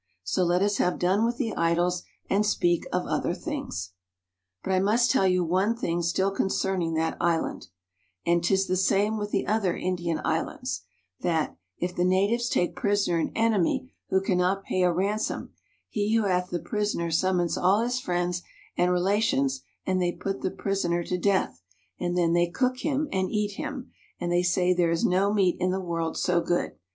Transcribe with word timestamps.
So 0.23 0.43
let 0.43 0.63
us 0.63 0.77
have 0.77 0.97
done 0.97 1.23
with 1.23 1.37
the 1.37 1.53
idols, 1.55 2.01
and 2.27 2.43
speak 2.43 2.87
of 2.91 3.05
other 3.05 3.35
things. 3.35 3.91
But 4.63 4.71
I 4.73 4.79
must 4.79 5.11
tell 5.11 5.27
you 5.27 5.43
one 5.43 5.75
thing 5.75 6.01
still 6.01 6.31
concerning 6.31 6.95
that 6.95 7.17
island 7.21 7.67
(and 8.25 8.43
'tis 8.43 8.65
the 8.65 8.77
same 8.77 9.19
with 9.19 9.29
the 9.29 9.45
other 9.45 9.77
Indian 9.77 10.19
islands), 10.25 10.81
that, 11.19 11.55
if 11.77 11.95
the 11.95 12.03
natives 12.03 12.49
take 12.49 12.75
prisoner 12.75 13.19
an 13.19 13.31
enemy 13.35 13.93
who 14.09 14.21
cannot 14.21 14.63
pay 14.63 14.81
a 14.81 14.91
ransom, 14.91 15.53
he 15.87 16.15
who 16.15 16.23
hath 16.23 16.49
the 16.49 16.57
prisoner 16.57 17.11
summons 17.11 17.55
all 17.55 17.81
his 17.83 17.99
friends 17.99 18.41
and 18.75 18.89
rela 18.89 19.21
tions, 19.21 19.61
and 19.85 20.01
they 20.01 20.11
put 20.11 20.41
the 20.41 20.49
prisoner 20.49 21.03
to 21.03 21.17
death, 21.19 21.61
and 21.99 22.17
then 22.17 22.33
they 22.33 22.47
cook 22.49 22.79
him 22.79 23.07
and 23.11 23.29
eat 23.29 23.51
him, 23.51 23.91
and 24.19 24.31
they 24.31 24.41
say 24.41 24.73
there 24.73 24.89
is 24.89 25.05
no 25.05 25.31
meat 25.31 25.57
in 25.59 25.69
the 25.69 25.79
world 25.79 26.17
so 26.17 26.41
good. 26.41 26.71